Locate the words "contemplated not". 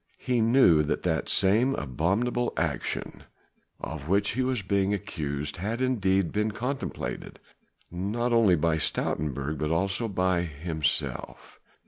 6.53-8.33